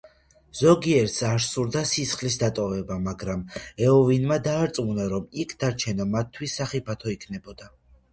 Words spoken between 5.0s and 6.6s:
რომ იქ დარჩენა მათთვის